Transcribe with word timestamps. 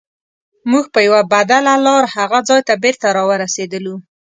موږ 0.71 0.85
په 0.93 0.99
یوه 1.07 1.21
بدله 1.33 1.73
لار 1.85 2.03
هغه 2.15 2.39
ځای 2.49 2.61
ته 2.67 2.73
بېرته 2.83 3.07
راورسیدلو. 3.17 3.95